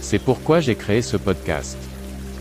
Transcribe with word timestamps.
C'est 0.00 0.18
pourquoi 0.18 0.60
j'ai 0.60 0.74
créé 0.74 1.02
ce 1.02 1.16
podcast. 1.16 1.76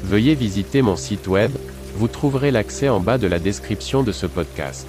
Veuillez 0.04 0.36
visiter 0.36 0.82
mon 0.82 0.96
site 0.96 1.28
web, 1.28 1.52
vous 1.96 2.08
trouverez 2.08 2.52
l'accès 2.52 2.90
en 2.90 3.00
bas 3.00 3.18
de 3.18 3.28
la 3.28 3.40
description 3.40 4.04
de 4.04 4.12
ce 4.12 4.28
podcast. 4.28 4.88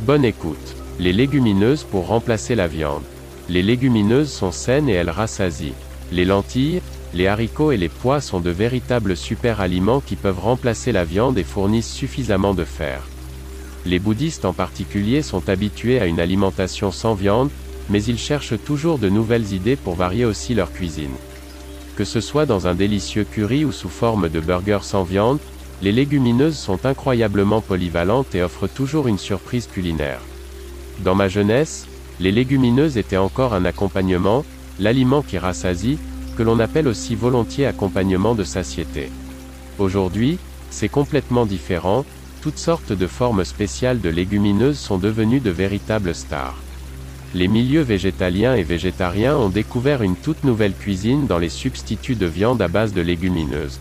Bonne 0.00 0.24
écoute. 0.24 0.76
Les 1.00 1.12
légumineuses 1.12 1.84
pour 1.84 2.06
remplacer 2.06 2.54
la 2.54 2.68
viande. 2.68 3.02
Les 3.48 3.62
légumineuses 3.62 4.30
sont 4.30 4.52
saines 4.52 4.88
et 4.88 4.92
elles 4.92 5.10
rassasient. 5.10 5.74
Les 6.12 6.24
lentilles, 6.24 6.82
les 7.14 7.26
haricots 7.26 7.72
et 7.72 7.76
les 7.76 7.88
pois 7.88 8.20
sont 8.20 8.40
de 8.40 8.50
véritables 8.50 9.16
super 9.16 9.60
aliments 9.60 10.00
qui 10.00 10.16
peuvent 10.16 10.38
remplacer 10.38 10.92
la 10.92 11.04
viande 11.04 11.38
et 11.38 11.44
fournissent 11.44 11.92
suffisamment 11.92 12.54
de 12.54 12.64
fer. 12.64 13.02
Les 13.86 13.98
bouddhistes 13.98 14.44
en 14.44 14.52
particulier 14.52 15.22
sont 15.22 15.48
habitués 15.48 16.00
à 16.00 16.06
une 16.06 16.20
alimentation 16.20 16.90
sans 16.90 17.14
viande, 17.14 17.50
mais 17.90 18.02
ils 18.02 18.18
cherchent 18.18 18.62
toujours 18.64 18.98
de 18.98 19.08
nouvelles 19.08 19.52
idées 19.52 19.76
pour 19.76 19.94
varier 19.94 20.24
aussi 20.24 20.54
leur 20.54 20.72
cuisine. 20.72 21.14
Que 21.96 22.04
ce 22.04 22.20
soit 22.20 22.44
dans 22.44 22.66
un 22.66 22.74
délicieux 22.74 23.24
curry 23.24 23.64
ou 23.64 23.70
sous 23.70 23.88
forme 23.88 24.28
de 24.28 24.40
burger 24.40 24.80
sans 24.82 25.04
viande, 25.04 25.38
les 25.80 25.92
légumineuses 25.92 26.58
sont 26.58 26.86
incroyablement 26.86 27.60
polyvalentes 27.60 28.34
et 28.34 28.42
offrent 28.42 28.66
toujours 28.66 29.06
une 29.06 29.18
surprise 29.18 29.68
culinaire. 29.68 30.20
Dans 31.00 31.14
ma 31.14 31.28
jeunesse, 31.28 31.86
les 32.18 32.32
légumineuses 32.32 32.96
étaient 32.96 33.16
encore 33.16 33.54
un 33.54 33.64
accompagnement, 33.64 34.44
l'aliment 34.80 35.22
qui 35.22 35.38
rassasie, 35.38 35.98
que 36.36 36.42
l'on 36.42 36.58
appelle 36.58 36.88
aussi 36.88 37.14
volontiers 37.14 37.66
accompagnement 37.66 38.34
de 38.34 38.42
satiété. 38.42 39.10
Aujourd'hui, 39.78 40.38
c'est 40.70 40.88
complètement 40.88 41.46
différent, 41.46 42.04
toutes 42.42 42.58
sortes 42.58 42.92
de 42.92 43.06
formes 43.06 43.44
spéciales 43.44 44.00
de 44.00 44.08
légumineuses 44.08 44.78
sont 44.78 44.98
devenues 44.98 45.40
de 45.40 45.50
véritables 45.50 46.14
stars 46.14 46.63
les 47.34 47.48
milieux 47.48 47.82
végétaliens 47.82 48.54
et 48.54 48.62
végétariens 48.62 49.36
ont 49.36 49.48
découvert 49.48 50.02
une 50.02 50.14
toute 50.14 50.44
nouvelle 50.44 50.72
cuisine 50.72 51.26
dans 51.26 51.38
les 51.38 51.48
substituts 51.48 52.14
de 52.14 52.26
viande 52.26 52.62
à 52.62 52.68
base 52.68 52.92
de 52.92 53.00
légumineuses. 53.00 53.80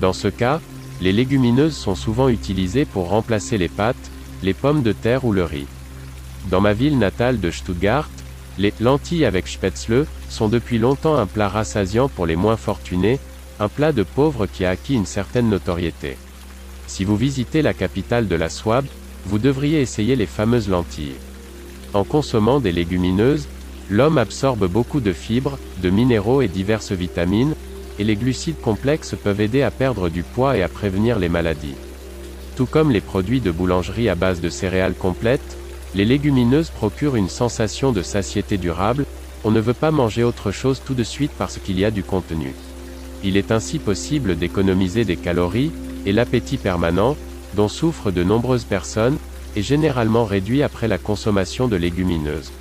Dans 0.00 0.12
ce 0.12 0.26
cas, 0.26 0.60
les 1.00 1.12
légumineuses 1.12 1.76
sont 1.76 1.94
souvent 1.94 2.28
utilisées 2.28 2.84
pour 2.84 3.08
remplacer 3.08 3.56
les 3.56 3.68
pâtes, 3.68 4.10
les 4.42 4.52
pommes 4.52 4.82
de 4.82 4.92
terre 4.92 5.24
ou 5.24 5.32
le 5.32 5.44
riz. 5.44 5.66
Dans 6.50 6.60
ma 6.60 6.72
ville 6.72 6.98
natale 6.98 7.38
de 7.38 7.52
Stuttgart, 7.52 8.10
les 8.58 8.74
lentilles 8.80 9.24
avec 9.24 9.46
spätzle 9.46 10.06
sont 10.28 10.48
depuis 10.48 10.78
longtemps 10.78 11.16
un 11.16 11.26
plat 11.26 11.48
rassasiant 11.48 12.08
pour 12.08 12.26
les 12.26 12.36
moins 12.36 12.56
fortunés, 12.56 13.20
un 13.60 13.68
plat 13.68 13.92
de 13.92 14.02
pauvres 14.02 14.46
qui 14.46 14.64
a 14.64 14.70
acquis 14.70 14.94
une 14.94 15.06
certaine 15.06 15.48
notoriété. 15.48 16.16
Si 16.88 17.04
vous 17.04 17.16
visitez 17.16 17.62
la 17.62 17.74
capitale 17.74 18.26
de 18.26 18.34
la 18.34 18.48
Swab, 18.48 18.84
vous 19.24 19.38
devriez 19.38 19.80
essayer 19.80 20.16
les 20.16 20.26
fameuses 20.26 20.68
lentilles. 20.68 21.14
En 21.94 22.04
consommant 22.04 22.58
des 22.58 22.72
légumineuses, 22.72 23.48
l'homme 23.90 24.16
absorbe 24.16 24.66
beaucoup 24.66 25.00
de 25.00 25.12
fibres, 25.12 25.58
de 25.82 25.90
minéraux 25.90 26.40
et 26.40 26.48
diverses 26.48 26.92
vitamines, 26.92 27.54
et 27.98 28.04
les 28.04 28.16
glucides 28.16 28.60
complexes 28.60 29.14
peuvent 29.22 29.40
aider 29.40 29.62
à 29.62 29.70
perdre 29.70 30.08
du 30.08 30.22
poids 30.22 30.56
et 30.56 30.62
à 30.62 30.68
prévenir 30.68 31.18
les 31.18 31.28
maladies. 31.28 31.74
Tout 32.56 32.66
comme 32.66 32.90
les 32.90 33.02
produits 33.02 33.40
de 33.40 33.50
boulangerie 33.50 34.08
à 34.08 34.14
base 34.14 34.40
de 34.40 34.48
céréales 34.48 34.94
complètes, 34.94 35.56
les 35.94 36.06
légumineuses 36.06 36.70
procurent 36.70 37.16
une 37.16 37.28
sensation 37.28 37.92
de 37.92 38.00
satiété 38.00 38.56
durable, 38.56 39.04
on 39.44 39.50
ne 39.50 39.60
veut 39.60 39.74
pas 39.74 39.90
manger 39.90 40.24
autre 40.24 40.50
chose 40.50 40.80
tout 40.84 40.94
de 40.94 41.04
suite 41.04 41.32
parce 41.36 41.58
qu'il 41.58 41.78
y 41.78 41.84
a 41.84 41.90
du 41.90 42.02
contenu. 42.02 42.54
Il 43.22 43.36
est 43.36 43.52
ainsi 43.52 43.78
possible 43.78 44.36
d'économiser 44.36 45.04
des 45.04 45.16
calories, 45.16 45.72
et 46.06 46.12
l'appétit 46.12 46.56
permanent, 46.56 47.16
dont 47.54 47.68
souffrent 47.68 48.10
de 48.10 48.24
nombreuses 48.24 48.64
personnes, 48.64 49.18
est 49.56 49.62
généralement 49.62 50.24
réduit 50.24 50.62
après 50.62 50.88
la 50.88 50.98
consommation 50.98 51.68
de 51.68 51.76
légumineuses. 51.76 52.52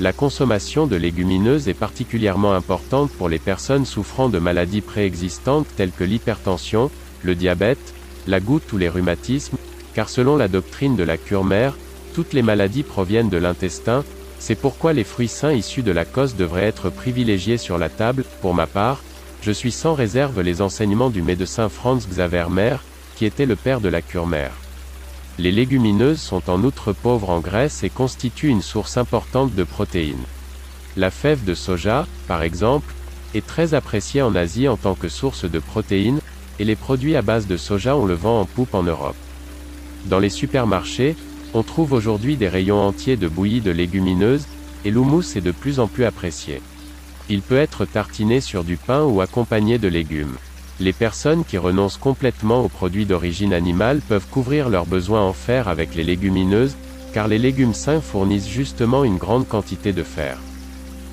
La 0.00 0.12
consommation 0.12 0.86
de 0.86 0.96
légumineuses 0.96 1.68
est 1.68 1.74
particulièrement 1.74 2.54
importante 2.54 3.10
pour 3.12 3.28
les 3.28 3.38
personnes 3.38 3.86
souffrant 3.86 4.28
de 4.28 4.38
maladies 4.38 4.80
préexistantes 4.80 5.68
telles 5.76 5.92
que 5.92 6.02
l'hypertension, 6.02 6.90
le 7.22 7.34
diabète, 7.34 7.94
la 8.26 8.40
goutte 8.40 8.72
ou 8.72 8.78
les 8.78 8.88
rhumatismes, 8.88 9.56
car 9.94 10.08
selon 10.08 10.36
la 10.36 10.48
doctrine 10.48 10.96
de 10.96 11.04
la 11.04 11.16
cure 11.16 11.44
mère, 11.44 11.76
toutes 12.14 12.32
les 12.32 12.42
maladies 12.42 12.82
proviennent 12.82 13.28
de 13.28 13.38
l'intestin, 13.38 14.04
c'est 14.40 14.56
pourquoi 14.56 14.92
les 14.92 15.04
fruits 15.04 15.28
sains 15.28 15.52
issus 15.52 15.82
de 15.82 15.92
la 15.92 16.04
cosse 16.04 16.34
devraient 16.34 16.64
être 16.64 16.90
privilégiés 16.90 17.56
sur 17.56 17.78
la 17.78 17.88
table, 17.88 18.24
pour 18.42 18.54
ma 18.54 18.66
part, 18.66 19.02
je 19.42 19.52
suis 19.52 19.72
sans 19.72 19.94
réserve 19.94 20.40
les 20.40 20.60
enseignements 20.60 21.10
du 21.10 21.22
médecin 21.22 21.68
Franz 21.68 22.08
Xaver 22.08 22.46
Mer, 22.50 22.82
qui 23.14 23.26
était 23.26 23.46
le 23.46 23.56
père 23.56 23.80
de 23.80 23.88
la 23.88 24.02
cure 24.02 24.26
mère. 24.26 24.52
Les 25.36 25.50
légumineuses 25.50 26.20
sont 26.20 26.48
en 26.48 26.62
outre 26.62 26.92
pauvres 26.92 27.30
en 27.30 27.40
graisse 27.40 27.82
et 27.82 27.90
constituent 27.90 28.50
une 28.50 28.62
source 28.62 28.96
importante 28.96 29.52
de 29.52 29.64
protéines. 29.64 30.24
La 30.96 31.10
fève 31.10 31.44
de 31.44 31.54
soja, 31.54 32.06
par 32.28 32.42
exemple, 32.42 32.94
est 33.34 33.44
très 33.44 33.74
appréciée 33.74 34.22
en 34.22 34.36
Asie 34.36 34.68
en 34.68 34.76
tant 34.76 34.94
que 34.94 35.08
source 35.08 35.44
de 35.44 35.58
protéines, 35.58 36.20
et 36.60 36.64
les 36.64 36.76
produits 36.76 37.16
à 37.16 37.22
base 37.22 37.48
de 37.48 37.56
soja 37.56 37.96
ont 37.96 38.06
le 38.06 38.14
vent 38.14 38.42
en 38.42 38.44
poupe 38.44 38.74
en 38.74 38.84
Europe. 38.84 39.16
Dans 40.06 40.20
les 40.20 40.30
supermarchés, 40.30 41.16
on 41.52 41.64
trouve 41.64 41.92
aujourd'hui 41.92 42.36
des 42.36 42.48
rayons 42.48 42.80
entiers 42.80 43.16
de 43.16 43.26
bouillie 43.26 43.60
de 43.60 43.72
légumineuses, 43.72 44.46
et 44.84 44.92
l'houmous 44.92 45.36
est 45.36 45.40
de 45.40 45.50
plus 45.50 45.80
en 45.80 45.88
plus 45.88 46.04
apprécié. 46.04 46.62
Il 47.28 47.40
peut 47.40 47.56
être 47.56 47.86
tartiné 47.86 48.40
sur 48.40 48.62
du 48.62 48.76
pain 48.76 49.02
ou 49.02 49.20
accompagné 49.20 49.78
de 49.78 49.88
légumes. 49.88 50.36
Les 50.80 50.92
personnes 50.92 51.44
qui 51.44 51.56
renoncent 51.56 51.98
complètement 51.98 52.64
aux 52.64 52.68
produits 52.68 53.06
d'origine 53.06 53.52
animale 53.52 54.00
peuvent 54.08 54.26
couvrir 54.28 54.68
leurs 54.68 54.86
besoins 54.86 55.22
en 55.22 55.32
fer 55.32 55.68
avec 55.68 55.94
les 55.94 56.02
légumineuses, 56.02 56.76
car 57.12 57.28
les 57.28 57.38
légumes 57.38 57.74
sains 57.74 58.00
fournissent 58.00 58.48
justement 58.48 59.04
une 59.04 59.16
grande 59.16 59.46
quantité 59.46 59.92
de 59.92 60.02
fer. 60.02 60.36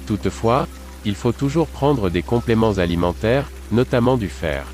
Toutefois, 0.07 0.67
il 1.05 1.13
faut 1.13 1.31
toujours 1.31 1.67
prendre 1.67 2.09
des 2.09 2.23
compléments 2.23 2.79
alimentaires, 2.79 3.51
notamment 3.71 4.17
du 4.17 4.29
fer. 4.29 4.65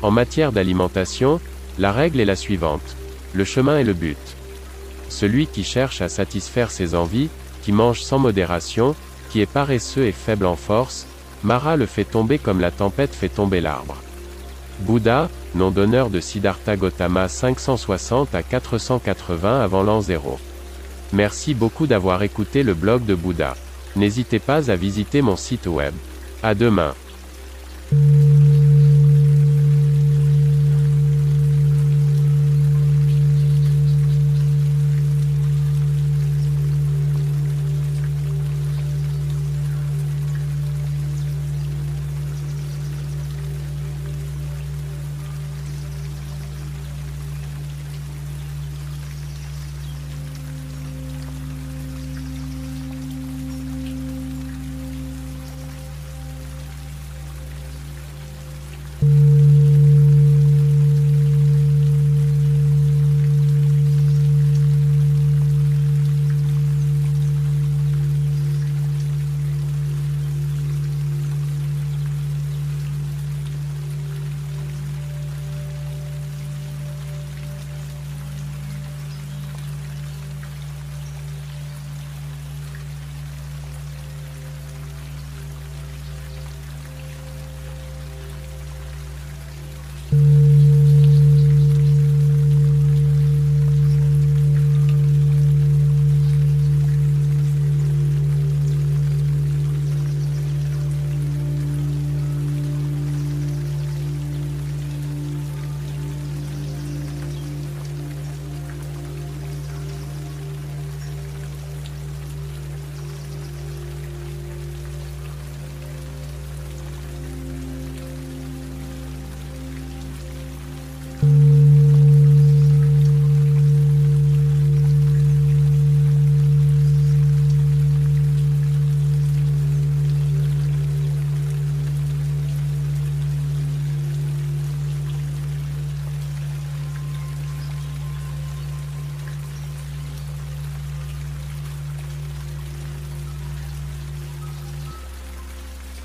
En 0.00 0.10
matière 0.10 0.50
d'alimentation, 0.50 1.40
la 1.78 1.92
règle 1.92 2.20
est 2.20 2.24
la 2.24 2.36
suivante. 2.36 2.96
Le 3.34 3.44
chemin 3.44 3.78
est 3.78 3.84
le 3.84 3.92
but. 3.92 4.16
Celui 5.10 5.46
qui 5.46 5.62
cherche 5.62 6.00
à 6.00 6.08
satisfaire 6.08 6.70
ses 6.70 6.94
envies, 6.94 7.28
qui 7.62 7.72
mange 7.72 8.00
sans 8.00 8.18
modération, 8.18 8.94
qui 9.28 9.42
est 9.42 9.50
paresseux 9.50 10.06
et 10.06 10.12
faible 10.12 10.46
en 10.46 10.56
force, 10.56 11.06
Mara 11.42 11.76
le 11.76 11.84
fait 11.84 12.04
tomber 12.04 12.38
comme 12.38 12.60
la 12.60 12.70
tempête 12.70 13.14
fait 13.14 13.28
tomber 13.28 13.60
l'arbre. 13.60 13.96
Bouddha, 14.80 15.30
nom 15.54 15.70
d'honneur 15.70 16.10
de 16.10 16.20
Siddhartha 16.20 16.76
Gautama 16.76 17.28
560 17.28 18.34
à 18.34 18.42
480 18.42 19.62
avant 19.62 19.82
l'an 19.82 20.00
0. 20.00 20.38
Merci 21.12 21.54
beaucoup 21.54 21.86
d'avoir 21.86 22.22
écouté 22.22 22.62
le 22.62 22.74
blog 22.74 23.04
de 23.06 23.14
Bouddha. 23.14 23.56
N'hésitez 23.96 24.38
pas 24.38 24.70
à 24.70 24.76
visiter 24.76 25.22
mon 25.22 25.36
site 25.36 25.66
web. 25.66 25.94
À 26.42 26.54
demain. 26.54 26.94